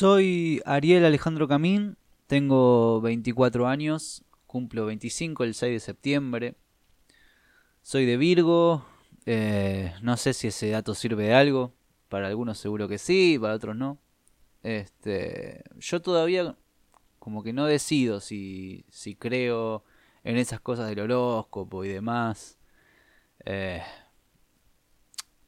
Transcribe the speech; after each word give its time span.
Soy 0.00 0.62
Ariel 0.64 1.04
Alejandro 1.04 1.46
Camín, 1.46 1.98
tengo 2.26 3.02
24 3.02 3.68
años, 3.68 4.24
cumplo 4.46 4.86
25 4.86 5.44
el 5.44 5.52
6 5.52 5.74
de 5.74 5.80
septiembre. 5.80 6.54
Soy 7.82 8.06
de 8.06 8.16
Virgo, 8.16 8.86
eh, 9.26 9.92
no 10.00 10.16
sé 10.16 10.32
si 10.32 10.46
ese 10.48 10.70
dato 10.70 10.94
sirve 10.94 11.24
de 11.24 11.34
algo, 11.34 11.74
para 12.08 12.28
algunos 12.28 12.56
seguro 12.56 12.88
que 12.88 12.96
sí, 12.96 13.36
para 13.38 13.52
otros 13.52 13.76
no. 13.76 13.98
Este, 14.62 15.64
yo 15.78 16.00
todavía 16.00 16.56
como 17.18 17.42
que 17.42 17.52
no 17.52 17.66
decido 17.66 18.20
si, 18.20 18.86
si 18.88 19.14
creo 19.14 19.84
en 20.24 20.38
esas 20.38 20.60
cosas 20.62 20.88
del 20.88 21.00
horóscopo 21.00 21.84
y 21.84 21.88
demás. 21.88 22.58
Eh, 23.44 23.82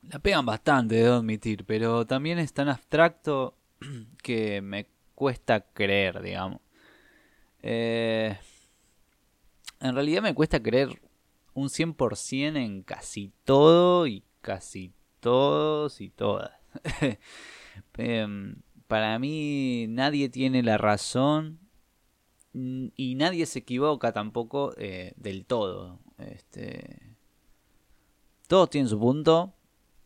la 0.03 0.19
pegan 0.19 0.45
bastante, 0.45 0.97
debo 0.97 1.15
admitir, 1.15 1.65
pero 1.65 2.07
también 2.07 2.39
es 2.39 2.53
tan 2.53 2.69
abstracto 2.69 3.57
que 4.23 4.63
me 4.63 4.87
cuesta 5.15 5.61
creer, 5.61 6.23
digamos. 6.23 6.61
Eh, 7.63 8.37
en 9.81 9.95
realidad 9.95 10.23
me 10.23 10.35
cuesta 10.35 10.63
creer 10.63 11.01
un 11.55 11.69
100% 11.69 12.57
en 12.57 12.83
casi 12.83 13.33
todo 13.45 14.07
y 14.07 14.25
casi 14.41 14.93
todos 15.21 16.01
y 16.01 16.11
todas. 16.11 16.53
Em, 17.97 18.57
para 18.87 19.19
mí 19.19 19.87
nadie 19.89 20.29
tiene 20.29 20.63
la 20.63 20.77
razón 20.77 21.59
y 22.53 23.15
nadie 23.15 23.47
se 23.47 23.61
equivoca 23.61 24.13
tampoco 24.13 24.75
eh, 24.77 25.15
del 25.17 25.47
todo. 25.47 26.01
Este, 26.19 27.17
todos 28.47 28.69
tienen 28.69 28.89
su 28.89 28.99
punto 28.99 29.55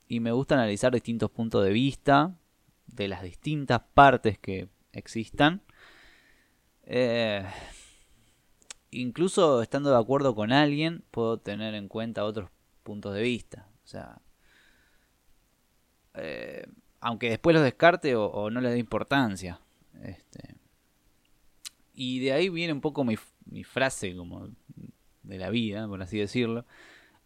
y 0.07 0.21
me 0.21 0.31
gusta 0.31 0.55
analizar 0.55 0.93
distintos 0.93 1.31
puntos 1.31 1.65
de 1.65 1.73
vista 1.73 2.39
de 2.87 3.09
las 3.09 3.23
distintas 3.23 3.81
partes 3.95 4.39
que 4.39 4.69
existan. 4.93 5.63
Eh, 6.85 7.45
incluso 8.91 9.63
estando 9.63 9.91
de 9.91 9.99
acuerdo 9.99 10.35
con 10.35 10.53
alguien, 10.53 11.05
puedo 11.11 11.39
tener 11.39 11.75
en 11.75 11.89
cuenta 11.89 12.25
otros 12.25 12.51
puntos 12.83 13.15
de 13.15 13.23
vista. 13.23 13.69
O 13.85 13.89
sea, 13.89 14.21
eh, 16.15 16.67
aunque 17.01 17.31
después 17.31 17.55
los 17.55 17.63
descarte 17.63 18.17
o, 18.17 18.51
no 18.51 18.61
le 18.61 18.71
dé 18.71 18.79
importancia. 18.79 19.61
Este, 20.03 20.57
y 21.95 22.21
de 22.21 22.33
ahí 22.33 22.49
viene 22.49 22.73
un 22.73 22.81
poco 22.81 23.05
mi, 23.05 23.17
frase 23.65 24.15
como 24.17 24.49
de 25.23 25.39
la 25.39 25.51
vida, 25.51 25.87
por 25.89 26.03
así 26.03 26.19
decirlo. 26.19 26.65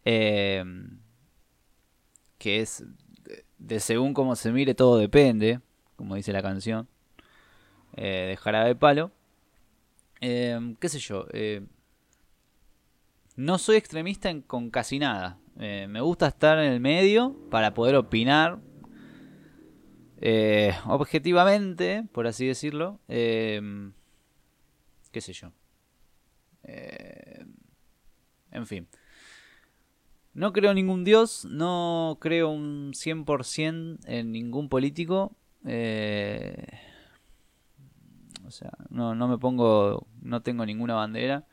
Eh, 0.05 0.63
que 2.41 2.59
es 2.59 2.83
de 3.61 3.79
según 3.79 4.13
cómo 4.13 4.35
se 4.35 4.51
mire 4.51 4.73
todo 4.75 4.97
depende, 4.97 5.61
como 5.95 6.15
dice 6.15 6.33
la 6.33 6.41
canción, 6.41 6.87
eh, 7.95 8.27
de 8.29 8.37
Jarabe 8.37 8.75
Palo. 8.75 9.11
Eh, 10.19 10.75
¿Qué 10.79 10.89
sé 10.89 10.99
yo? 10.99 11.27
Eh, 11.31 11.61
no 13.35 13.57
soy 13.57 13.77
extremista 13.77 14.29
con 14.41 14.69
casi 14.69 14.99
nada. 14.99 15.37
me 15.55 16.01
gusta 16.01 16.27
estar 16.27 16.57
en 16.57 16.71
el 16.71 16.79
medio 16.79 17.35
para 17.49 17.73
poder 17.73 17.95
opinar 17.95 18.59
objetivamente, 20.87 22.03
por 22.11 22.27
así 22.27 22.47
decirlo. 22.47 22.99
¿Qué 23.07 23.91
sé 25.13 25.33
yo? 25.33 25.51
en 28.51 28.67
fin. 28.67 28.87
No 30.33 30.53
creo 30.53 30.71
en 30.71 30.75
ningún 30.75 31.03
dios, 31.03 31.45
no 31.45 32.17
creo 32.21 32.49
un 32.49 32.93
100% 32.93 33.99
en 34.05 34.31
ningún 34.31 34.69
político. 34.69 35.35
Eh, 35.65 36.67
o 38.47 38.51
sea, 38.51 38.71
no, 38.89 39.13
no 39.15 39.27
me 39.27 39.37
pongo, 39.37 40.07
no 40.21 40.41
tengo 40.41 40.65
ninguna 40.65 40.95
bandera. 40.95 41.45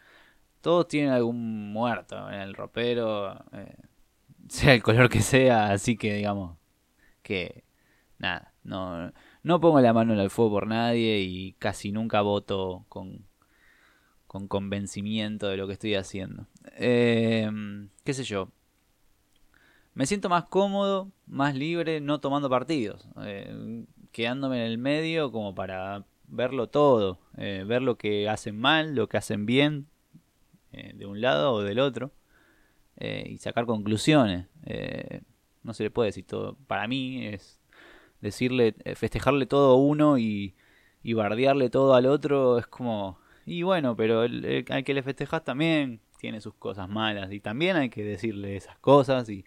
Todos 0.60 0.88
tienen 0.88 1.10
algún 1.12 1.72
muerto 1.72 2.28
en 2.30 2.40
el 2.40 2.54
ropero, 2.54 3.44
eh, 3.52 3.76
sea 4.48 4.74
el 4.74 4.82
color 4.82 5.08
que 5.08 5.20
sea, 5.22 5.70
así 5.72 5.96
que 5.96 6.14
digamos 6.14 6.56
que 7.22 7.64
nada, 8.18 8.52
no, 8.64 9.12
no 9.42 9.60
pongo 9.60 9.80
la 9.80 9.92
mano 9.92 10.14
en 10.14 10.20
el 10.20 10.30
fuego 10.30 10.52
por 10.52 10.66
nadie 10.66 11.20
y 11.20 11.52
casi 11.54 11.92
nunca 11.92 12.20
voto 12.22 12.84
con, 12.88 13.26
con 14.26 14.48
convencimiento 14.48 15.48
de 15.48 15.56
lo 15.56 15.66
que 15.66 15.74
estoy 15.74 15.94
haciendo. 15.94 16.46
Eh, 16.76 17.50
¿Qué 18.04 18.14
sé 18.14 18.24
yo? 18.24 18.50
Me 19.98 20.06
siento 20.06 20.28
más 20.28 20.44
cómodo, 20.44 21.10
más 21.26 21.56
libre, 21.56 22.00
no 22.00 22.20
tomando 22.20 22.48
partidos, 22.48 23.08
eh, 23.24 23.84
quedándome 24.12 24.64
en 24.64 24.70
el 24.70 24.78
medio 24.78 25.32
como 25.32 25.56
para 25.56 26.04
verlo 26.28 26.68
todo, 26.68 27.18
eh, 27.36 27.64
ver 27.66 27.82
lo 27.82 27.98
que 27.98 28.28
hacen 28.28 28.56
mal, 28.56 28.94
lo 28.94 29.08
que 29.08 29.16
hacen 29.16 29.44
bien, 29.44 29.88
eh, 30.70 30.92
de 30.94 31.04
un 31.04 31.20
lado 31.20 31.52
o 31.52 31.62
del 31.62 31.80
otro, 31.80 32.12
y 33.00 33.38
sacar 33.38 33.66
conclusiones. 33.66 34.46
no 35.64 35.74
se 35.74 35.82
le 35.82 35.90
puede 35.90 36.10
decir 36.10 36.26
todo. 36.26 36.56
Para 36.68 36.86
mí 36.86 37.26
es 37.26 37.58
decirle, 38.20 38.76
festejarle 38.94 39.46
todo 39.46 39.72
a 39.72 39.76
uno 39.76 40.16
y, 40.16 40.54
y 41.02 41.14
bardearle 41.14 41.70
todo 41.70 41.94
al 41.94 42.06
otro 42.06 42.58
es 42.58 42.68
como, 42.68 43.18
y 43.46 43.62
bueno, 43.62 43.96
pero 43.96 44.22
el, 44.22 44.64
al 44.70 44.84
que 44.84 44.94
le 44.94 45.02
festejas 45.02 45.42
también 45.42 46.00
tiene 46.18 46.40
sus 46.40 46.54
cosas 46.54 46.88
malas 46.88 47.32
y 47.32 47.40
también 47.40 47.76
hay 47.76 47.90
que 47.90 48.04
decirle 48.04 48.56
esas 48.56 48.78
cosas 48.78 49.28
y 49.28 49.44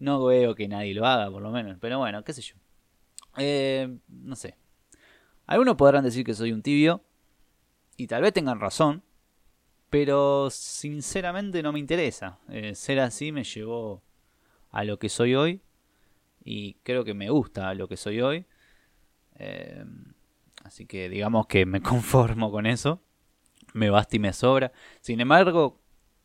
no 0.00 0.24
veo 0.24 0.54
que 0.54 0.66
nadie 0.66 0.94
lo 0.94 1.06
haga, 1.06 1.30
por 1.30 1.42
lo 1.42 1.50
menos. 1.50 1.76
Pero 1.78 1.98
bueno, 1.98 2.24
qué 2.24 2.32
sé 2.32 2.40
yo. 2.40 2.56
Eh, 3.36 3.98
no 4.08 4.34
sé. 4.34 4.56
Algunos 5.46 5.76
podrán 5.76 6.02
decir 6.02 6.24
que 6.24 6.34
soy 6.34 6.52
un 6.52 6.62
tibio. 6.62 7.04
Y 7.96 8.06
tal 8.06 8.22
vez 8.22 8.32
tengan 8.32 8.60
razón. 8.60 9.02
Pero 9.90 10.48
sinceramente 10.50 11.62
no 11.62 11.72
me 11.72 11.78
interesa. 11.78 12.38
Eh, 12.48 12.74
ser 12.74 12.98
así 13.00 13.30
me 13.30 13.44
llevó 13.44 14.02
a 14.70 14.84
lo 14.84 14.98
que 14.98 15.10
soy 15.10 15.34
hoy. 15.34 15.60
Y 16.42 16.74
creo 16.82 17.04
que 17.04 17.12
me 17.12 17.28
gusta 17.28 17.74
lo 17.74 17.86
que 17.86 17.98
soy 17.98 18.22
hoy. 18.22 18.46
Eh, 19.34 19.84
así 20.64 20.86
que 20.86 21.10
digamos 21.10 21.46
que 21.46 21.66
me 21.66 21.82
conformo 21.82 22.50
con 22.50 22.64
eso. 22.64 23.02
Me 23.74 23.90
basta 23.90 24.16
y 24.16 24.18
me 24.18 24.32
sobra. 24.32 24.72
Sin 25.02 25.20
embargo, 25.20 25.78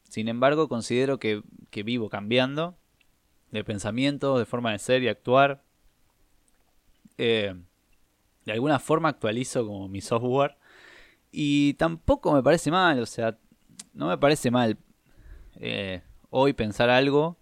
sin 0.04 0.30
embargo 0.30 0.70
considero 0.70 1.20
que, 1.20 1.44
que 1.72 1.84
vivo 1.84 2.10
cambiando 2.10 2.78
de 3.52 3.64
pensamiento, 3.64 4.38
de 4.38 4.46
forma 4.46 4.72
de 4.72 4.80
ser 4.80 5.04
y 5.04 5.08
actuar. 5.08 5.64
Eh, 7.18 7.56
de 8.46 8.52
alguna 8.52 8.80
forma 8.80 9.10
actualizo 9.10 9.66
como 9.66 9.88
mi 9.88 10.02
software. 10.02 10.58
Y 11.32 11.74
tampoco 11.76 12.34
me 12.34 12.44
parece 12.44 12.72
mal, 12.72 13.00
o 13.00 13.06
sea, 13.06 13.38
no 13.94 14.08
me 14.08 14.18
parece 14.18 14.52
mal 14.52 14.78
eh, 15.56 16.02
hoy 16.30 16.54
pensar 16.54 16.90
algo 16.90 17.38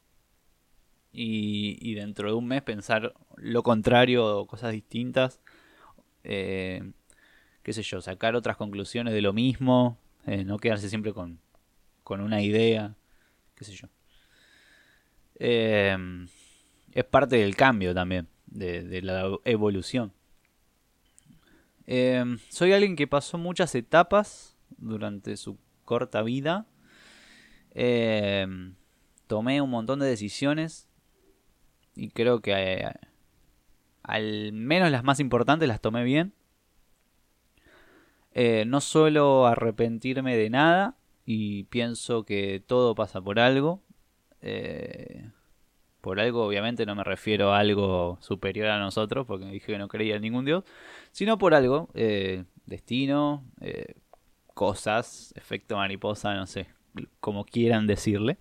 y, 1.11 1.93
dentro 1.93 2.29
de 2.29 2.33
un 2.33 2.47
mes 2.47 2.63
pensar 2.63 3.13
lo 3.35 3.61
contrario 3.61 4.25
o 4.25 4.47
cosas 4.47 4.71
distintas. 4.71 5.39
Eh, 6.23 6.91
qué 7.61 7.73
sé 7.73 7.83
yo, 7.83 8.01
sacar 8.01 8.35
otras 8.35 8.57
conclusiones 8.57 9.13
de 9.13 9.21
lo 9.21 9.33
mismo, 9.33 9.97
no 10.25 10.57
quedarse 10.57 10.89
siempre 10.89 11.13
con, 11.13 11.39
con 12.03 12.21
una 12.21 12.41
idea, 12.41 12.95
qué 13.55 13.65
sé 13.65 13.73
yo. 13.73 13.87
Eh, 15.35 15.97
es 16.91 17.03
parte 17.05 17.37
del 17.37 17.55
cambio 17.55 17.93
también, 17.93 18.27
de, 18.45 19.01
la 19.01 19.37
evolución. 19.45 20.13
Eh, 21.85 22.23
soy 22.49 22.73
alguien 22.73 22.95
que 22.95 23.07
pasó 23.07 23.37
muchas 23.37 23.75
etapas 23.75 24.55
durante 24.77 25.37
su 25.37 25.57
corta 25.85 26.21
vida. 26.21 26.65
Eh, 27.71 28.47
tomé 29.27 29.61
un 29.61 29.69
montón 29.69 29.99
de 29.99 30.05
decisiones 30.05 30.87
y 31.95 32.09
creo 32.09 32.41
que 32.41 32.87
al 34.03 34.53
menos 34.53 34.91
las 34.91 35.03
más 35.03 35.19
importantes 35.19 35.67
las 35.67 35.81
tomé 35.81 36.03
bien. 36.03 36.33
no 38.67 38.81
suelo 38.81 39.47
arrepentirme 39.47 40.37
de 40.37 40.49
nada 40.49 40.97
y 41.25 41.63
pienso 41.65 42.23
que 42.25 42.63
todo 42.65 42.95
pasa 42.95 43.21
por 43.21 43.39
algo 43.39 43.81
eh, 44.43 45.29
por 46.01 46.19
algo, 46.19 46.45
obviamente, 46.45 46.85
no 46.85 46.95
me 46.95 47.03
refiero 47.03 47.53
a 47.53 47.59
algo 47.59 48.17
superior 48.21 48.67
a 48.67 48.79
nosotros, 48.79 49.25
porque 49.25 49.45
dije 49.45 49.67
que 49.67 49.77
no 49.77 49.87
creía 49.87 50.17
en 50.17 50.21
ningún 50.21 50.45
dios, 50.45 50.65
sino 51.11 51.37
por 51.37 51.53
algo, 51.53 51.89
eh, 51.93 52.43
destino, 52.65 53.45
eh, 53.61 53.95
cosas, 54.53 55.33
efecto 55.37 55.77
mariposa, 55.77 56.35
no 56.35 56.45
sé, 56.45 56.67
como 57.21 57.45
quieran 57.45 57.87
decirle. 57.87 58.37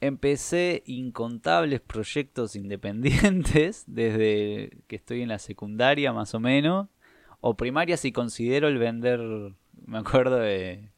empecé 0.00 0.82
incontables 0.86 1.80
proyectos 1.80 2.56
independientes 2.56 3.84
desde 3.88 4.78
que 4.86 4.96
estoy 4.96 5.22
en 5.22 5.28
la 5.28 5.38
secundaria 5.38 6.12
más 6.12 6.34
o 6.34 6.40
menos, 6.40 6.88
o 7.40 7.56
primaria 7.56 7.96
si 7.96 8.12
considero 8.12 8.68
el 8.68 8.78
vender 8.78 9.54
me 9.86 9.98
acuerdo 9.98 10.38
de 10.38 10.90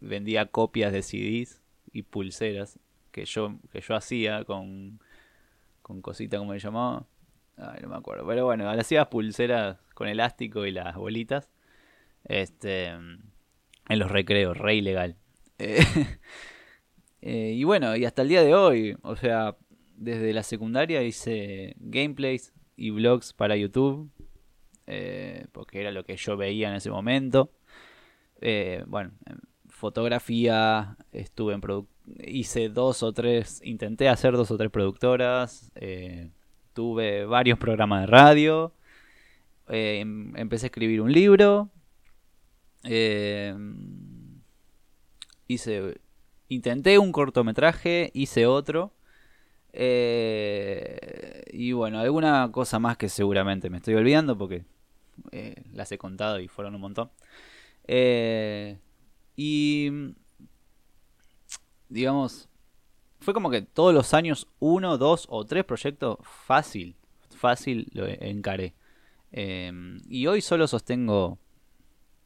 vendía 0.00 0.46
copias 0.46 0.92
de 0.92 1.02
CDs 1.02 1.60
y 1.92 2.02
pulseras 2.02 2.78
que 3.10 3.24
yo 3.24 3.58
que 3.70 3.80
yo 3.80 3.94
hacía 3.94 4.44
con 4.44 5.00
con 5.82 6.00
cosita 6.00 6.38
como 6.38 6.54
le 6.54 6.58
llamaba. 6.58 7.06
Ay, 7.56 7.80
no 7.82 7.88
me 7.88 7.96
acuerdo. 7.96 8.26
Pero 8.26 8.46
bueno, 8.46 8.68
hacía 8.70 9.10
pulseras 9.10 9.78
con 9.94 10.08
elástico 10.08 10.66
y 10.66 10.72
las 10.72 10.96
bolitas. 10.96 11.50
Este. 12.24 12.86
En 12.86 13.98
los 13.98 14.10
recreos, 14.10 14.56
re 14.56 14.76
ilegal. 14.76 15.16
Eh, 17.26 17.54
y 17.54 17.64
bueno, 17.64 17.96
y 17.96 18.04
hasta 18.04 18.20
el 18.20 18.28
día 18.28 18.42
de 18.42 18.54
hoy, 18.54 18.98
o 19.00 19.16
sea, 19.16 19.56
desde 19.96 20.34
la 20.34 20.42
secundaria 20.42 21.02
hice 21.02 21.74
gameplays 21.78 22.52
y 22.76 22.90
vlogs 22.90 23.32
para 23.32 23.56
YouTube. 23.56 24.10
Eh, 24.86 25.46
porque 25.52 25.80
era 25.80 25.90
lo 25.90 26.04
que 26.04 26.18
yo 26.18 26.36
veía 26.36 26.68
en 26.68 26.74
ese 26.74 26.90
momento. 26.90 27.50
Eh, 28.46 28.84
bueno, 28.86 29.10
fotografía, 29.70 30.98
estuve 31.12 31.54
en 31.54 31.62
hice 32.26 32.68
dos 32.68 33.02
o 33.02 33.10
tres, 33.14 33.62
intenté 33.64 34.10
hacer 34.10 34.34
dos 34.36 34.50
o 34.50 34.58
tres 34.58 34.70
productoras, 34.70 35.70
eh, 35.76 36.30
tuve 36.74 37.24
varios 37.24 37.58
programas 37.58 38.02
de 38.02 38.06
radio, 38.06 38.74
em, 39.68 40.36
empecé 40.36 40.66
a 40.66 40.68
escribir 40.68 41.00
un 41.00 41.10
libro, 41.10 41.70
hice, 45.48 46.00
intenté 46.48 46.98
un 46.98 47.12
cortometraje, 47.12 48.10
hice 48.12 48.46
otro. 48.46 48.92
y 51.52 51.72
bueno, 51.72 51.98
alguna 51.98 52.50
cosa 52.52 52.78
más 52.78 52.96
que 52.96 53.08
seguramente 53.08 53.70
me 53.70 53.78
estoy 53.78 53.94
olvidando 53.94 54.36
porque 54.36 54.64
eh, 55.32 55.62
las 55.72 55.90
he 55.92 55.98
contado 55.98 56.40
y 56.40 56.48
fueron 56.48 56.74
un 56.74 56.80
montón. 56.82 57.10
Eh, 57.86 58.78
y 59.36 59.90
digamos, 61.88 62.48
fue 63.20 63.34
como 63.34 63.50
que 63.50 63.62
todos 63.62 63.94
los 63.94 64.14
años 64.14 64.48
uno, 64.58 64.98
dos 64.98 65.26
o 65.30 65.44
tres 65.44 65.64
proyectos 65.64 66.18
fácil, 66.22 66.96
fácil 67.30 67.88
lo 67.92 68.06
encaré. 68.06 68.74
Em, 69.32 70.00
y 70.08 70.26
hoy 70.26 70.40
solo 70.40 70.66
sostengo 70.66 71.38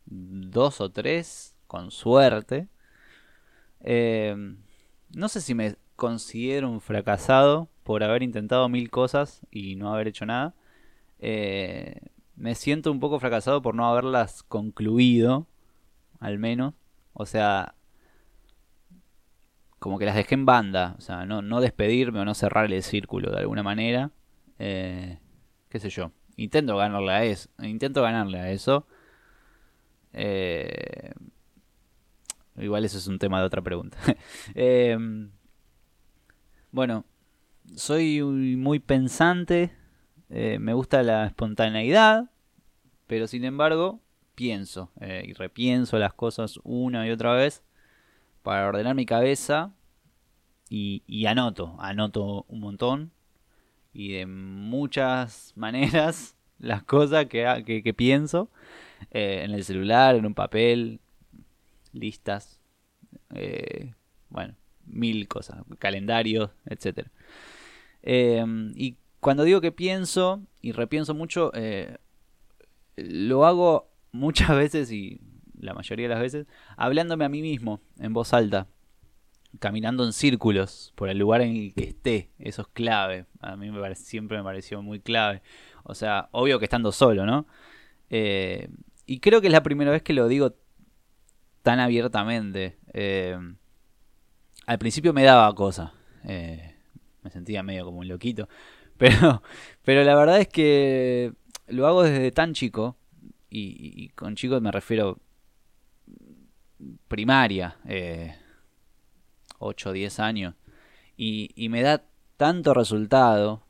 dos 0.06 0.80
o 0.80 0.90
tres, 0.90 1.54
con 1.66 1.90
suerte. 1.90 2.68
Em, 3.80 4.58
no 5.14 5.28
sé 5.28 5.40
si 5.40 5.54
me 5.54 5.76
considero 5.96 6.70
un 6.70 6.80
fracasado 6.80 7.68
por 7.84 8.02
haber 8.02 8.22
intentado 8.22 8.68
mil 8.68 8.90
cosas 8.90 9.40
y 9.50 9.76
no 9.76 9.92
haber 9.94 10.08
hecho 10.08 10.26
nada. 10.26 10.54
Eh, 11.20 12.00
me 12.38 12.54
siento 12.54 12.92
un 12.92 13.00
poco 13.00 13.18
fracasado 13.18 13.60
por 13.62 13.74
no 13.74 13.88
haberlas 13.88 14.42
concluido, 14.44 15.46
al 16.20 16.38
menos. 16.38 16.74
O 17.12 17.26
sea, 17.26 17.74
como 19.78 19.98
que 19.98 20.06
las 20.06 20.14
dejé 20.14 20.34
en 20.36 20.46
banda, 20.46 20.94
o 20.98 21.00
sea, 21.00 21.26
no, 21.26 21.42
no 21.42 21.60
despedirme 21.60 22.20
o 22.20 22.24
no 22.24 22.34
cerrar 22.34 22.72
el 22.72 22.82
círculo 22.82 23.32
de 23.32 23.38
alguna 23.38 23.62
manera. 23.62 24.12
Eh, 24.58 25.18
qué 25.68 25.80
sé 25.80 25.90
yo. 25.90 26.12
Intento 26.36 26.76
ganarle 26.76 27.12
a 27.12 27.24
eso. 27.24 27.50
Intento 27.60 28.02
ganarle 28.02 28.38
a 28.38 28.50
eso. 28.52 28.86
Eh, 30.12 31.12
igual 32.56 32.84
eso 32.84 32.98
es 32.98 33.08
un 33.08 33.18
tema 33.18 33.40
de 33.40 33.46
otra 33.46 33.62
pregunta. 33.62 33.98
Em, 34.54 35.30
bueno, 36.70 37.04
soy 37.74 38.22
muy 38.22 38.78
pensante 38.78 39.77
eh, 40.30 40.58
me 40.58 40.74
gusta 40.74 41.02
la 41.02 41.26
espontaneidad, 41.26 42.30
pero 43.06 43.26
sin 43.26 43.44
embargo 43.44 44.00
pienso 44.34 44.90
eh, 45.00 45.24
y 45.26 45.32
repienso 45.32 45.98
las 45.98 46.12
cosas 46.12 46.60
una 46.64 47.06
y 47.06 47.10
otra 47.10 47.32
vez 47.32 47.62
para 48.42 48.68
ordenar 48.68 48.94
mi 48.94 49.06
cabeza 49.06 49.72
y, 50.70 51.24
anoto, 51.26 51.76
anoto 51.80 52.44
un 52.48 52.60
montón 52.60 53.10
y 53.94 54.12
de 54.12 54.26
muchas 54.26 55.52
maneras 55.56 56.36
las 56.58 56.82
cosas 56.82 57.26
que, 57.26 57.82
que, 57.82 57.94
pienso 57.94 58.50
eh, 59.12 59.42
en 59.44 59.52
el 59.52 59.64
celular, 59.64 60.14
en 60.16 60.26
un 60.26 60.34
papel, 60.34 61.00
listas, 61.92 62.60
bueno, 64.28 64.54
mil 64.84 65.26
cosas, 65.28 65.62
calendarios, 65.78 66.50
etc. 66.66 67.06
y 68.02 68.96
cuando 69.20 69.44
digo 69.44 69.60
que 69.60 69.72
pienso 69.72 70.42
y 70.60 70.72
repienso 70.72 71.14
mucho, 71.14 71.50
eh, 71.54 71.96
lo 72.96 73.46
hago 73.46 73.90
muchas 74.12 74.50
veces 74.56 74.92
y 74.92 75.20
la 75.58 75.74
mayoría 75.74 76.08
de 76.08 76.14
las 76.14 76.22
veces 76.22 76.46
hablándome 76.76 77.24
a 77.24 77.28
mí 77.28 77.42
mismo 77.42 77.80
en 77.98 78.12
voz 78.12 78.32
alta, 78.32 78.68
caminando 79.58 80.04
en 80.04 80.12
círculos 80.12 80.92
por 80.94 81.08
el 81.08 81.18
lugar 81.18 81.40
en 81.40 81.56
el 81.56 81.74
que 81.74 81.84
esté. 81.84 82.30
Eso 82.38 82.62
es 82.62 82.68
clave. 82.68 83.26
A 83.40 83.56
mí 83.56 83.70
me 83.70 83.94
siempre 83.96 84.38
me 84.38 84.44
pareció 84.44 84.82
muy 84.82 85.00
clave. 85.00 85.42
O 85.82 85.94
sea, 85.94 86.28
obvio 86.32 86.58
que 86.58 86.66
estando 86.66 86.92
solo, 86.92 87.26
¿no? 87.26 87.46
Eh, 88.10 88.68
y 89.06 89.20
creo 89.20 89.40
que 89.40 89.48
es 89.48 89.52
la 89.52 89.62
primera 89.62 89.90
vez 89.90 90.02
que 90.02 90.12
lo 90.12 90.28
digo 90.28 90.54
tan 91.62 91.80
abiertamente. 91.80 92.76
Eh, 92.92 93.36
al 94.66 94.78
principio 94.78 95.12
me 95.12 95.24
daba 95.24 95.52
cosa. 95.54 95.92
me 96.22 97.30
sentía 97.30 97.62
medio 97.62 97.84
como 97.84 97.98
un 97.98 98.08
loquito. 98.08 98.48
Pero, 98.98 99.42
pero 99.84 100.02
la 100.02 100.14
verdad 100.16 100.40
es 100.40 100.48
que 100.48 101.32
lo 101.68 101.86
hago 101.86 102.02
desde 102.02 102.32
tan 102.32 102.52
chico, 102.52 102.96
y, 103.50 104.10
con 104.10 104.34
chicos 104.36 104.60
me 104.60 104.70
refiero 104.70 105.18
primaria, 107.08 107.78
eh, 107.86 108.36
8 109.58 109.90
o 109.90 109.92
10 109.92 110.20
años, 110.20 110.54
y, 111.16 111.68
me 111.70 111.82
da 111.82 112.04
tanto 112.36 112.74
resultado 112.74 113.62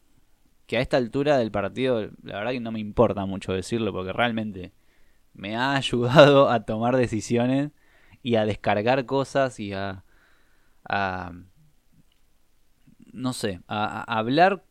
que 0.66 0.76
a 0.76 0.80
esta 0.80 0.96
altura 0.96 1.38
del 1.38 1.50
partido, 1.50 2.10
la 2.22 2.38
verdad 2.38 2.52
que 2.52 2.60
no 2.60 2.72
me 2.72 2.80
importa 2.80 3.24
mucho 3.24 3.52
decirlo, 3.52 3.92
porque 3.92 4.12
realmente 4.12 4.72
me 5.34 5.56
ha 5.56 5.74
ayudado 5.76 6.50
a 6.50 6.64
tomar 6.64 6.96
decisiones 6.96 7.70
y 8.22 8.36
a 8.36 8.44
descargar 8.44 9.06
cosas 9.06 9.60
y 9.60 9.72
a, 9.72 10.04
a 10.88 11.32
no 13.12 13.32
sé, 13.32 13.60
a, 13.68 14.00
a 14.00 14.18
hablar 14.18 14.64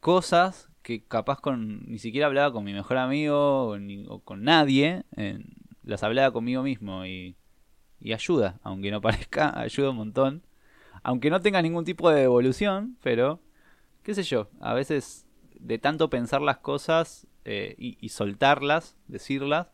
cosas 0.00 0.68
que 0.82 1.04
capaz 1.04 1.40
con 1.40 1.84
ni 1.86 1.98
siquiera 1.98 2.26
hablaba 2.26 2.52
con 2.52 2.64
mi 2.64 2.72
mejor 2.72 2.96
amigo 2.96 3.68
o, 4.08 4.20
con 4.20 4.42
nadie, 4.42 5.04
las 5.84 6.02
hablaba 6.02 6.32
conmigo 6.32 6.62
mismo 6.62 7.06
y, 7.06 7.36
y 8.00 8.12
ayuda, 8.12 8.58
aunque 8.62 8.90
no 8.90 9.00
parezca, 9.02 9.58
ayuda 9.58 9.90
un 9.90 9.96
montón. 9.96 10.42
Aunque 11.02 11.30
no 11.30 11.40
tenga 11.40 11.62
ningún 11.62 11.84
tipo 11.84 12.10
de 12.10 12.24
evolución, 12.24 12.98
pero 13.02 13.40
qué 14.02 14.14
sé 14.14 14.22
yo, 14.22 14.48
a 14.60 14.74
veces 14.74 15.26
de 15.58 15.78
tanto 15.78 16.10
pensar 16.10 16.40
las 16.40 16.58
cosas 16.58 17.26
eh, 17.44 17.74
y, 17.78 18.08
soltarlas, 18.08 18.96
decirlas, 19.06 19.68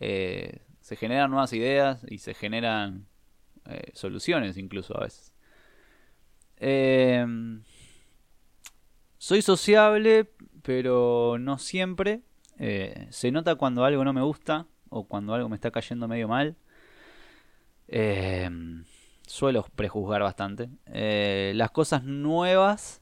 eh, 0.00 0.60
se 0.80 0.96
generan 0.96 1.30
nuevas 1.30 1.52
ideas 1.52 2.04
y 2.08 2.18
se 2.18 2.34
generan 2.34 3.06
eh, 3.66 3.92
soluciones 3.94 4.56
incluso 4.56 4.96
a 4.96 5.04
veces. 5.04 5.32
Eh, 6.58 7.24
soy 9.22 9.40
sociable, 9.40 10.28
pero 10.62 11.36
no 11.38 11.56
siempre. 11.58 12.22
Eh, 12.58 13.06
se 13.10 13.30
nota 13.30 13.54
cuando 13.54 13.84
algo 13.84 14.02
no 14.02 14.12
me 14.12 14.20
gusta 14.20 14.66
o 14.88 15.04
cuando 15.04 15.32
algo 15.32 15.48
me 15.48 15.54
está 15.54 15.70
cayendo 15.70 16.08
medio 16.08 16.26
mal. 16.26 16.56
Eh, 17.86 18.50
suelo 19.24 19.64
prejuzgar 19.76 20.22
bastante. 20.22 20.70
Eh, 20.86 21.52
las 21.54 21.70
cosas 21.70 22.02
nuevas, 22.02 23.00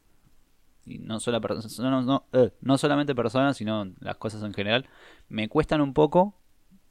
y 0.84 0.98
no, 0.98 1.20
solo 1.20 1.40
no, 1.40 2.26
no, 2.60 2.78
solamente 2.78 3.14
personas, 3.14 3.56
sino 3.56 3.90
las 4.00 4.16
cosas 4.16 4.42
en 4.42 4.52
general, 4.52 4.90
me 5.30 5.48
cuestan 5.48 5.80
un 5.80 5.94
poco, 5.94 6.34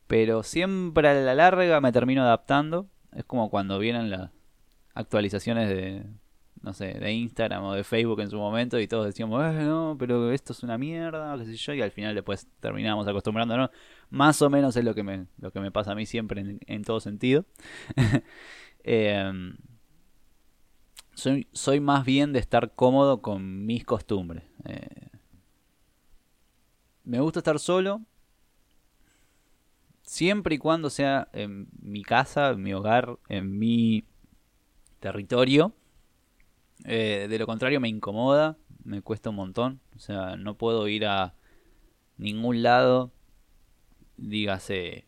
pero 0.08 0.42
siempre 0.42 1.08
a 1.08 1.14
la 1.14 1.36
larga 1.36 1.80
me 1.82 1.92
termino 1.92 2.24
adaptando. 2.24 2.88
Es 3.14 3.26
como 3.26 3.52
cuando 3.52 3.78
vienen 3.78 4.10
las 4.10 4.32
actualizaciones 4.96 5.70
de, 5.70 6.04
no 6.62 6.74
sé, 6.74 6.94
de 6.94 7.14
Instagram 7.14 7.64
o 7.64 7.74
de 7.74 7.84
Facebook 7.84 8.20
en 8.22 8.30
su 8.30 8.38
momento 8.38 8.80
y 8.80 8.88
todos 8.88 9.06
decíamos, 9.06 9.44
eh, 9.44 9.64
no, 9.64 9.96
pero 9.98 10.32
esto 10.32 10.54
es 10.54 10.64
una 10.64 10.78
mierda, 10.78 11.38
qué 11.38 11.46
sé 11.46 11.56
yo, 11.56 11.74
y 11.74 11.82
al 11.82 11.92
final 11.92 12.16
después 12.16 12.48
terminamos 12.60 13.08
acostumbrándonos. 13.08 13.70
Más 14.10 14.42
o 14.42 14.50
menos 14.50 14.76
es 14.76 14.84
lo 14.84 14.94
que 14.94 15.04
me, 15.04 15.28
lo 15.40 15.52
que 15.52 15.60
me 15.60 15.72
pasa 15.72 15.92
a 15.92 15.96
mí 15.96 16.06
siempre 16.06 16.60
en, 16.66 16.84
todo 16.84 17.00
sentido. 17.00 17.46
Em, 18.82 19.58
soy, 21.14 21.48
soy 21.52 21.82
más 21.82 22.06
bien 22.06 22.32
de 22.32 22.40
estar 22.40 22.74
cómodo 22.76 23.22
con 23.22 23.66
mis 23.66 23.84
costumbres. 23.84 24.46
Eh, 24.64 25.10
me 27.04 27.20
gusta 27.20 27.40
estar 27.40 27.60
solo, 27.60 28.02
siempre 30.02 30.56
y 30.56 30.58
cuando 30.58 30.90
sea 30.90 31.28
en 31.34 31.68
mi 31.82 32.04
casa, 32.04 32.52
en 32.52 32.64
mi 32.64 32.74
hogar, 32.74 33.20
en 33.28 33.60
mi 33.60 34.06
territorio 35.02 35.74
eh, 36.86 37.28
de 37.30 37.40
lo 37.40 37.46
contrario 37.46 37.80
me 37.80 37.90
incomoda, 37.90 38.58
me 38.84 39.02
cuesta 39.02 39.30
un 39.30 39.36
montón. 39.36 39.82
O 39.96 40.00
sea, 40.00 40.36
no 40.36 40.58
puedo 40.58 40.88
ir 40.88 41.06
a 41.06 41.36
ningún 42.18 42.64
lado, 42.64 43.12
dígase, 44.18 45.08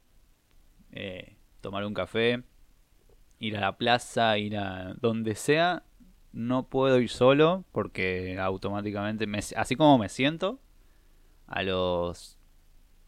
eh, 0.91 1.37
tomar 1.61 1.85
un 1.85 1.93
café, 1.93 2.43
ir 3.39 3.57
a 3.57 3.61
la 3.61 3.77
plaza, 3.77 4.37
ir 4.37 4.57
a 4.57 4.93
donde 4.95 5.35
sea, 5.35 5.83
no 6.33 6.67
puedo 6.67 6.99
ir 6.99 7.09
solo 7.09 7.65
porque 7.71 8.37
automáticamente, 8.39 9.27
me, 9.27 9.39
así 9.39 9.75
como 9.75 9.97
me 9.97 10.09
siento, 10.09 10.59
a 11.47 11.63
los 11.63 12.37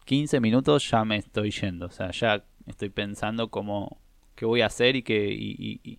15 0.04 0.40
minutos 0.40 0.90
ya 0.90 1.04
me 1.04 1.16
estoy 1.16 1.50
yendo. 1.50 1.86
O 1.86 1.90
sea, 1.90 2.10
ya 2.10 2.44
estoy 2.66 2.90
pensando 2.90 3.48
cómo, 3.48 4.00
qué 4.34 4.44
voy 4.44 4.60
a 4.60 4.66
hacer 4.66 4.96
y 4.96 5.02
qué, 5.02 5.98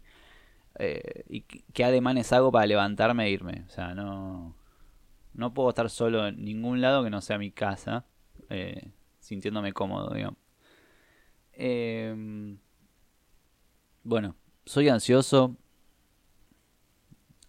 eh, 0.79 1.44
qué 1.74 1.84
ademanes 1.84 2.32
hago 2.34 2.51
para 2.51 2.65
levantarme 2.65 3.25
e 3.25 3.32
irme. 3.32 3.63
O 3.67 3.70
sea, 3.70 3.94
no, 3.94 4.55
no 5.34 5.53
puedo 5.53 5.70
estar 5.70 5.89
solo 5.89 6.27
en 6.27 6.44
ningún 6.44 6.82
lado 6.82 7.03
que 7.03 7.10
no 7.10 7.22
sea 7.22 7.38
mi 7.38 7.51
casa, 7.51 8.05
eh, 8.50 8.91
sintiéndome 9.20 9.74
cómodo, 9.74 10.13
digamos. 10.13 10.39
Em, 11.53 12.58
bueno, 14.03 14.36
soy 14.65 14.89
ansioso, 14.89 15.55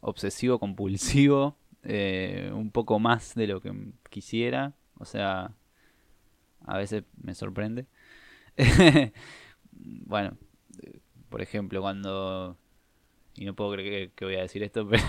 obsesivo 0.00 0.58
compulsivo, 0.60 1.56
eh, 1.82 2.50
un 2.54 2.70
poco 2.70 2.98
más 2.98 3.34
de 3.34 3.46
lo 3.46 3.60
que 3.60 3.72
quisiera. 4.10 4.74
O 4.98 5.04
sea, 5.04 5.52
a 6.64 6.78
veces 6.78 7.04
me 7.22 7.34
sorprende. 7.34 7.86
bueno, 9.72 10.36
por 11.28 11.42
ejemplo, 11.42 11.80
cuando... 11.80 12.56
Y 13.36 13.44
no 13.44 13.54
puedo 13.54 13.72
creer 13.72 14.10
que, 14.12 14.24
voy 14.24 14.36
a 14.36 14.42
decir 14.42 14.62
esto, 14.62 14.88
pero 14.90 15.04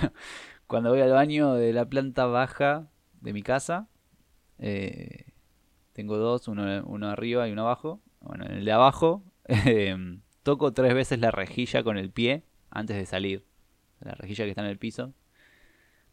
cuando 0.68 0.90
voy 0.90 1.02
al 1.02 1.12
baño 1.12 1.54
de 1.54 1.74
la 1.74 1.86
planta 1.86 2.26
baja 2.26 2.90
de 3.22 3.34
mi 3.34 3.42
casa, 3.42 3.88
eh, 4.60 5.26
tengo 5.94 6.18
dos, 6.18 6.48
uno, 6.48 6.84
uno 6.86 7.10
arriba 7.10 7.48
y 7.48 7.52
uno 7.52 7.64
abajo. 7.64 8.02
Bueno, 8.22 8.46
en 8.46 8.54
el 8.54 8.66
de 8.66 8.72
abajo 8.72 9.24
em, 9.46 10.22
toco 10.44 10.74
tres 10.74 10.94
veces 10.94 11.20
la 11.20 11.32
rejilla 11.32 11.84
con 11.84 11.98
el 11.98 12.12
pie 12.12 12.44
antes 12.70 12.98
de 12.98 13.06
salir. 13.06 13.46
La 14.00 14.14
rejilla 14.14 14.44
que 14.44 14.52
está 14.52 14.62
en 14.62 14.70
el 14.70 14.78
piso. 14.78 15.14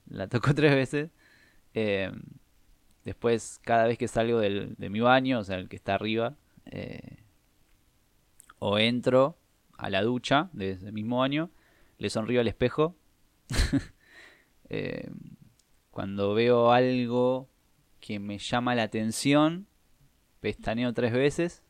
La 0.06 0.28
toco 0.28 0.54
tres 0.54 0.74
veces. 0.74 1.10
Em, 1.74 2.22
después, 3.04 3.60
cada 3.62 3.86
vez 3.86 3.98
que 3.98 4.08
salgo 4.08 4.38
del, 4.38 4.74
de 4.76 4.88
mi 4.88 5.00
baño, 5.00 5.40
o 5.40 5.44
sea, 5.44 5.58
el 5.58 5.68
que 5.68 5.76
está 5.76 5.94
arriba, 5.94 6.36
eh, 6.66 7.24
o 8.58 8.78
entro 8.78 9.36
a 9.76 9.90
la 9.90 10.02
ducha 10.02 10.48
desde 10.52 10.86
el 10.86 10.92
mismo 10.92 11.18
baño, 11.18 11.50
le 11.98 12.10
sonrío 12.10 12.40
al 12.40 12.48
espejo. 12.48 12.96
Em, 14.70 15.36
cuando 15.90 16.34
veo 16.34 16.72
algo 16.72 17.50
que 18.00 18.18
me 18.18 18.38
llama 18.38 18.74
la 18.74 18.84
atención, 18.84 19.66
pestaneo 20.40 20.92
tres 20.92 21.12
veces. 21.12 21.62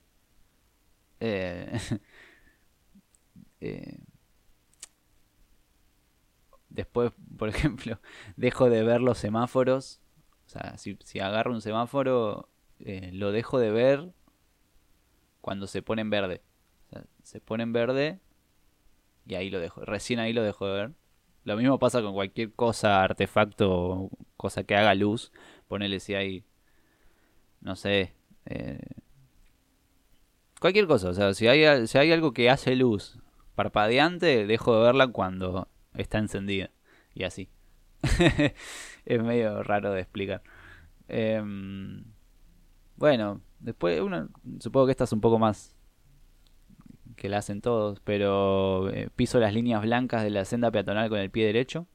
Eh, 1.21 1.79
eh, 3.61 3.99
después, 6.71 7.13
por 7.37 7.49
ejemplo, 7.51 8.01
dejo 8.37 8.71
de 8.71 8.83
ver 8.83 9.01
los 9.01 9.19
semáforos. 9.19 10.01
O 10.47 10.49
sea, 10.49 10.77
si, 10.79 11.21
agarro 11.21 11.53
un 11.53 11.61
semáforo, 11.61 12.49
eh, 12.79 13.11
lo 13.13 13.33
dejo 13.33 13.59
de 13.59 13.71
ver 13.71 14.13
cuando 15.41 15.67
se 15.67 15.83
pone 15.83 16.03
en 16.03 16.11
verde. 16.11 16.43
se 17.23 17.41
pone 17.41 17.63
en 17.65 17.73
verde 17.73 18.21
y 19.27 19.35
ahí 19.35 19.51
lo 19.51 19.61
dejo. 19.61 19.81
Recién 19.85 20.19
ahí 20.21 20.33
lo 20.33 20.43
dejo 20.43 20.67
de 20.67 20.73
ver. 20.73 20.93
Lo 21.45 21.57
mismo 21.57 21.79
pasa 21.79 22.03
con 22.03 22.15
cualquier 22.15 22.53
cosa, 22.53 23.03
artefacto, 23.03 24.11
cosa 24.37 24.65
que 24.65 24.77
haga 24.77 24.95
luz. 24.95 25.33
Ponele 25.69 26.01
si 26.01 26.15
hay, 26.15 26.45
no 27.61 27.77
sé, 27.77 28.15
eh, 28.47 28.81
cualquier 30.61 30.87
cosa. 30.87 31.11
O 31.11 31.15
sea, 31.15 31.35
si 31.35 31.49
hay, 31.49 31.87
si 31.87 31.99
hay 31.99 32.13
algo 32.13 32.33
que 32.33 32.51
hace 32.51 32.77
luz 32.77 33.19
parpadeante, 33.55 34.47
dejo 34.47 34.77
de 34.77 34.85
verla 34.85 35.09
cuando 35.09 35.69
está 35.95 36.19
encendida. 36.19 36.71
Y 37.15 37.25
así. 37.25 37.51
es 39.05 39.23
medio 39.23 39.63
raro 39.63 39.93
de 39.93 40.01
explicar. 40.01 40.43
Em, 41.09 42.05
bueno, 42.97 43.43
después 43.61 44.01
uno, 44.01 44.29
supongo 44.61 44.87
que 44.87 44.93
esta 44.93 45.05
es 45.05 45.13
un 45.13 45.21
poco 45.21 45.39
más 45.39 45.74
que 47.17 47.29
la 47.29 47.39
hacen 47.39 47.61
todos, 47.61 48.01
pero 48.01 48.91
eh, 48.91 49.09
piso 49.15 49.39
las 49.41 49.55
líneas 49.55 49.83
blancas 49.83 50.23
de 50.23 50.31
la 50.31 50.45
senda 50.45 50.71
peatonal 50.71 51.09
con 51.09 51.19
el 51.19 51.31
pie 51.31 51.47
derecho. 51.47 51.87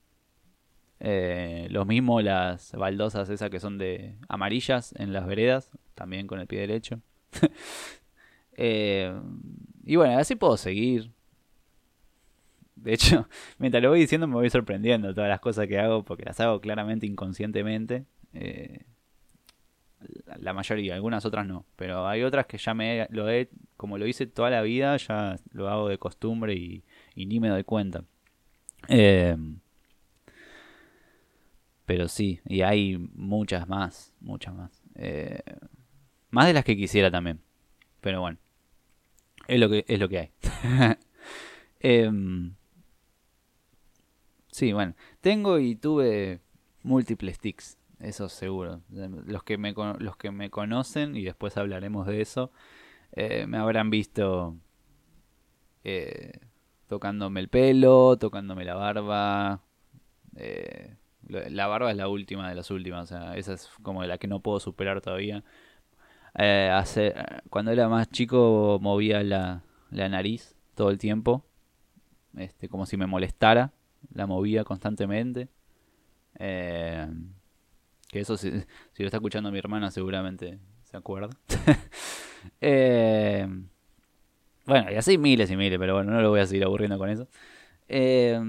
Eh, 1.02 1.68
lo 1.72 1.86
mismo 1.86 2.22
las 2.22 2.74
baldosas 2.74 3.30
esas 3.30 3.50
que 3.50 3.60
son 3.62 3.78
de 3.78 4.16
amarillas 4.28 4.94
en 4.98 5.14
las 5.14 5.26
veredas, 5.26 5.72
también 5.96 6.28
con 6.28 6.40
el 6.40 6.48
pie 6.48 6.60
derecho. 6.60 7.02
Eh, 8.62 9.18
y 9.86 9.96
bueno, 9.96 10.20
así 10.20 10.36
puedo 10.36 10.58
seguir. 10.58 11.12
De 12.76 12.94
hecho, 12.94 13.28
mientras 13.58 13.82
lo 13.82 13.90
voy 13.90 14.00
diciendo 14.02 14.28
me 14.28 14.36
voy 14.36 14.50
sorprendiendo 14.50 15.14
todas 15.14 15.30
las 15.30 15.40
cosas 15.40 15.68
que 15.68 15.80
hago 15.80 16.04
porque 16.04 16.26
las 16.26 16.40
hago 16.42 16.60
claramente 16.60 17.06
inconscientemente. 17.06 18.06
Eh, 18.34 18.82
la 20.40 20.54
mayoría, 20.54 20.96
algunas 20.96 21.26
otras 21.26 21.46
no. 21.46 21.66
Pero 21.76 22.08
hay 22.08 22.24
otras 22.24 22.46
que 22.46 22.58
ya 22.58 22.74
me 22.74 23.08
lo 23.10 23.30
he, 23.30 23.50
como 23.78 23.98
lo 23.98 24.08
hice 24.08 24.28
toda 24.28 24.50
la 24.50 24.62
vida, 24.62 24.96
ya 24.98 25.38
lo 25.52 25.70
hago 25.70 25.90
de 25.90 25.98
costumbre 25.98 26.54
y, 26.54 26.84
ni 27.16 27.40
me 27.40 27.50
doy 27.50 27.64
cuenta. 27.64 28.04
Eh, 28.88 29.36
pero 31.86 32.08
sí, 32.08 32.40
y 32.46 32.62
hay 32.62 32.98
muchas 32.98 33.68
más, 33.68 34.14
muchas 34.20 34.54
más. 34.54 34.84
Eh, 34.96 35.42
más 36.30 36.48
de 36.48 36.54
las 36.54 36.64
que 36.64 36.78
quisiera 36.78 37.10
también. 37.12 37.40
Pero 38.02 38.22
bueno, 38.22 38.38
es 39.48 39.60
lo 39.60 39.70
que, 39.70 39.86
es 39.88 40.00
lo 40.00 40.10
que 40.10 40.20
hay. 40.20 40.32
Em, 41.82 42.56
Sí, 44.52 44.74
bueno, 44.74 44.94
tengo 45.22 45.58
y 45.58 45.76
tuve 45.76 46.42
múltiples 46.84 47.40
tics, 47.40 47.78
eso 48.00 48.30
seguro. 48.30 48.82
Los 48.90 49.44
que 49.44 49.58
me, 49.58 49.74
los 49.74 50.18
que 50.18 50.32
me 50.32 50.50
conocen, 50.50 51.16
y 51.16 51.24
después 51.24 51.58
hablaremos 51.58 52.08
de 52.08 52.22
eso, 52.22 52.52
eh, 53.14 53.46
me 53.48 53.58
habrán 53.58 53.90
visto 53.90 54.56
eh, 55.84 56.40
tocándome 56.88 57.40
el 57.40 57.50
pelo, 57.50 58.18
tocándome 58.18 58.66
la 58.66 58.76
barba. 58.76 59.62
Eh, 60.36 60.96
la 61.28 61.68
barba 61.68 61.92
es 61.92 61.98
la 61.98 62.08
última 62.08 62.50
de 62.50 62.56
las 62.56 62.72
últimas, 62.72 63.04
o 63.04 63.08
sea, 63.08 63.36
esa 63.36 63.54
es 63.54 63.70
como 63.84 64.04
la 64.04 64.18
que 64.18 64.28
no 64.28 64.40
puedo 64.42 64.60
superar 64.60 65.02
todavía. 65.02 65.44
hace, 66.34 67.14
cuando 67.50 67.72
era 67.72 67.90
más 67.90 68.10
chico 68.10 68.80
movía 68.82 69.24
la, 69.24 69.64
la 69.92 70.10
nariz 70.10 70.56
todo 70.76 70.90
el 70.90 70.98
tiempo, 70.98 71.44
este, 72.38 72.70
como 72.70 72.86
si 72.86 72.98
me 72.98 73.08
molestara 73.08 73.74
la 74.14 74.28
movía 74.28 74.64
constantemente. 74.64 75.50
Eh, 76.40 77.08
que 78.10 78.20
eso, 78.20 78.38
si, 78.38 78.52
lo 78.52 79.06
está 79.06 79.18
escuchando 79.18 79.52
mi 79.52 79.60
hermana, 79.60 79.92
seguramente 79.92 80.60
se 80.84 80.98
acuerda. 80.98 81.30
Eh, 82.62 83.46
bueno, 84.66 84.90
y 84.90 84.96
así 84.96 85.18
miles 85.18 85.52
y 85.52 85.58
miles, 85.58 85.78
pero 85.78 85.96
bueno, 85.96 86.14
no 86.14 86.22
lo 86.22 86.30
voy 86.30 86.40
a 86.40 86.46
seguir 86.46 86.64
aburriendo 86.64 86.98
con 86.98 87.10
eso. 87.10 87.28
Eh, 87.90 88.40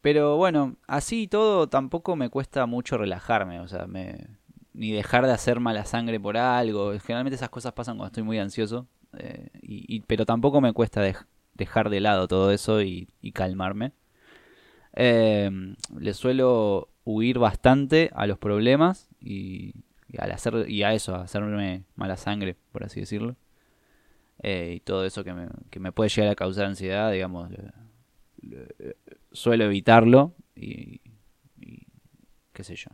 pero 0.00 0.38
bueno, 0.38 0.76
así 0.86 1.28
todo 1.28 1.68
tampoco 1.68 2.16
me 2.16 2.30
cuesta 2.30 2.64
mucho 2.64 2.96
relajarme, 2.96 3.60
o 3.60 3.68
sea, 3.68 3.86
me, 3.86 4.28
ni 4.72 4.92
dejar 4.92 5.26
de 5.26 5.32
hacer 5.32 5.60
mala 5.60 5.84
sangre 5.84 6.18
por 6.18 6.38
algo. 6.38 6.98
Generalmente 7.00 7.34
esas 7.34 7.50
cosas 7.50 7.74
pasan 7.74 7.98
cuando 7.98 8.06
estoy 8.06 8.22
muy 8.22 8.38
ansioso, 8.38 8.88
y, 9.60 10.00
pero 10.06 10.24
tampoco 10.24 10.62
me 10.62 10.72
cuesta 10.72 11.02
dejar 11.52 11.90
de 11.90 12.00
lado 12.00 12.28
todo 12.28 12.50
eso 12.50 12.80
y 12.80 13.08
calmarme. 13.34 13.92
Eh, 14.94 15.50
le 15.98 16.14
suelo 16.14 16.89
huir 17.04 17.38
bastante 17.38 18.10
a 18.14 18.26
los 18.26 18.38
problemas 18.38 19.08
y, 19.20 19.74
al 20.18 20.32
hacer, 20.32 20.68
y 20.68 20.82
a 20.82 20.92
eso, 20.94 21.14
a 21.14 21.22
hacerme 21.22 21.84
mala 21.96 22.16
sangre, 22.16 22.56
por 22.72 22.84
así 22.84 23.00
decirlo. 23.00 23.36
Eh, 24.42 24.74
y 24.76 24.80
todo 24.80 25.04
eso 25.04 25.22
que 25.22 25.32
me, 25.34 25.48
que 25.70 25.80
me, 25.80 25.92
puede 25.92 26.08
llegar 26.08 26.32
a 26.32 26.34
causar 26.34 26.66
ansiedad, 26.66 27.12
digamos, 27.12 27.50
suelo 29.32 29.64
evitarlo 29.64 30.34
y, 30.54 31.00
qué 32.52 32.64
sé 32.64 32.76
yo. 32.76 32.90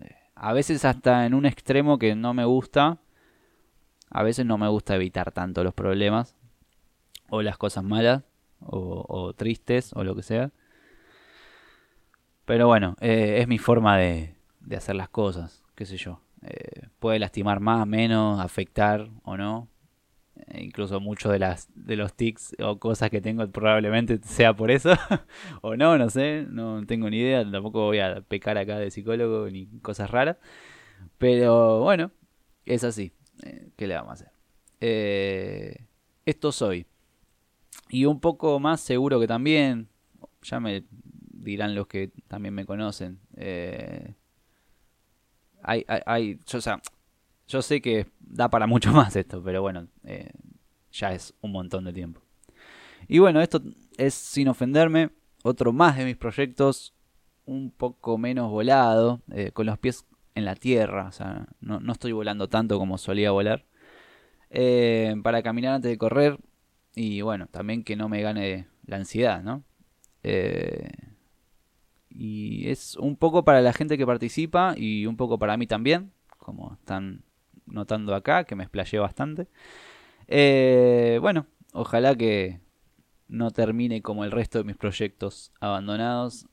Eh, 0.00 0.14
a 0.34 0.52
veces 0.52 0.84
hasta 0.84 1.26
en 1.26 1.34
un 1.34 1.46
extremo 1.46 1.98
que 1.98 2.14
no 2.14 2.34
me 2.34 2.44
gusta, 2.44 2.98
a 4.10 4.22
veces 4.22 4.46
no 4.46 4.58
me 4.58 4.68
gusta 4.68 4.96
evitar 4.96 5.32
tanto 5.32 5.62
los 5.64 5.74
problemas 5.74 6.36
o 7.30 7.42
las 7.42 7.56
cosas 7.56 7.84
malas 7.84 8.24
o 8.66 9.34
tristes 9.34 9.92
o 9.92 10.04
lo 10.04 10.14
que 10.14 10.22
sea 10.22 10.50
pero 12.44 12.66
bueno, 12.66 12.96
eh, 13.00 13.38
es 13.40 13.48
mi 13.48 13.58
forma 13.58 13.96
de, 13.96 14.34
de, 14.60 14.76
hacer 14.76 14.96
las 14.96 15.08
cosas, 15.08 15.62
qué 15.74 15.86
sé 15.86 15.96
yo. 15.96 16.20
Eh, 16.42 16.88
puede 16.98 17.18
lastimar 17.18 17.60
más, 17.60 17.86
menos, 17.86 18.40
afectar 18.40 19.08
o 19.22 19.36
no. 19.36 19.68
Eh, 20.48 20.62
incluso 20.62 21.00
muchos 21.00 21.32
de, 21.32 21.38
las, 21.38 21.68
de 21.74 21.96
los 21.96 22.12
tics 22.14 22.54
o 22.58 22.78
cosas 22.78 23.08
que 23.08 23.20
tengo 23.20 23.48
probablemente 23.48 24.18
sea 24.22 24.54
por 24.54 24.70
eso. 24.70 24.92
o 25.62 25.76
no, 25.76 25.96
no 25.96 26.10
sé, 26.10 26.46
no 26.48 26.84
tengo 26.86 27.08
ni 27.08 27.18
idea. 27.18 27.50
Tampoco 27.50 27.86
voy 27.86 28.00
a 28.00 28.20
pecar 28.20 28.58
acá 28.58 28.78
de 28.78 28.90
psicólogo 28.90 29.48
ni 29.48 29.66
cosas 29.80 30.10
raras. 30.10 30.36
Pero 31.18 31.80
bueno, 31.80 32.10
es 32.66 32.84
así. 32.84 33.12
¿Qué 33.76 33.86
le 33.86 33.94
vamos 33.94 34.10
a 34.10 34.12
hacer? 34.14 34.34
esto 36.26 36.52
soy. 36.52 36.86
Y 37.88 38.04
un 38.04 38.20
poco 38.20 38.60
más 38.60 38.80
seguro 38.82 39.18
que 39.18 39.26
también, 39.26 39.88
ya 40.42 40.60
me 40.60 40.84
dirán 41.44 41.74
los 41.74 41.86
que 41.86 42.10
también 42.28 42.54
me 42.54 42.64
conocen. 42.64 43.20
Eh, 43.36 44.14
hay, 45.62 45.84
hay, 46.06 46.40
yo, 47.46 47.62
sé 47.62 47.80
que 47.80 48.06
da 48.20 48.48
para 48.48 48.66
mucho 48.66 48.92
más 48.92 49.14
esto, 49.16 49.42
pero 49.42 49.62
bueno, 49.62 49.86
eh, 50.04 50.30
ya 50.92 51.12
es 51.12 51.34
un 51.40 51.52
montón 51.52 51.84
de 51.84 51.92
tiempo. 51.92 52.20
Y 53.06 53.18
bueno, 53.18 53.40
esto 53.40 53.62
es 53.96 54.14
sin 54.14 54.48
ofenderme, 54.48 55.10
otro 55.42 55.72
más 55.72 55.96
de 55.96 56.04
mis 56.04 56.16
proyectos, 56.16 56.94
un 57.44 57.70
poco 57.70 58.16
menos 58.16 58.50
volado, 58.50 59.20
eh, 59.30 59.52
con 59.52 59.66
los 59.66 59.78
pies 59.78 60.06
en 60.34 60.46
la 60.46 60.56
tierra, 60.56 61.06
o 61.08 61.12
sea, 61.12 61.46
no, 61.60 61.80
no 61.80 61.92
estoy 61.92 62.12
volando 62.12 62.48
tanto 62.48 62.78
como 62.78 62.98
solía 62.98 63.30
volar. 63.30 63.64
Para 65.22 65.42
caminar 65.42 65.74
antes 65.74 65.90
de 65.90 65.98
correr 65.98 66.38
y 66.94 67.22
bueno, 67.22 67.48
también 67.48 67.82
que 67.82 67.96
no 67.96 68.08
me 68.08 68.22
gane 68.22 68.68
la 68.86 68.96
ansiedad, 68.96 69.42
¿no? 69.42 69.64
Eh, 70.22 70.90
y 72.14 72.68
es 72.70 72.96
un 72.96 73.16
poco 73.16 73.44
para 73.44 73.60
la 73.60 73.72
gente 73.72 73.98
que 73.98 74.06
participa 74.06 74.74
y 74.76 75.06
un 75.06 75.16
poco 75.16 75.38
para 75.38 75.56
mí 75.56 75.66
también, 75.66 76.12
como 76.38 76.74
están 76.74 77.24
notando 77.66 78.14
acá, 78.14 78.44
que 78.44 78.54
me 78.54 78.64
explayé 78.64 78.98
bastante. 78.98 79.48
Eh, 80.28 81.18
bueno, 81.20 81.46
ojalá 81.72 82.14
que 82.14 82.60
no 83.28 83.50
termine 83.50 84.00
como 84.00 84.24
el 84.24 84.30
resto 84.30 84.58
de 84.58 84.64
mis 84.64 84.76
proyectos 84.76 85.52
abandonados. 85.60 86.46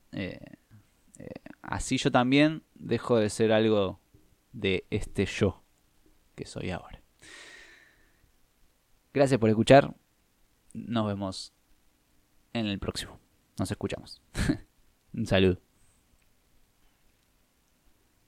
así 1.62 1.98
yo 1.98 2.12
también 2.12 2.63
dejo 2.74 3.18
de 3.18 3.30
ser 3.30 3.51
algo 3.51 4.00
de 4.51 4.86
este 4.89 5.25
yo 5.25 5.63
que 6.36 6.46
soy 6.46 6.72
ahora. 6.72 7.01
Gracias 9.13 9.39
por 9.39 9.50
escuchar. 9.50 9.94
Nos 10.74 11.06
vemos 11.06 11.53
en 12.53 12.68
el 12.68 12.80
próximo. 12.80 13.20
Nos 13.60 13.70
escuchamos. 13.72 14.22
Un 15.13 15.25
saludo. 15.25 15.62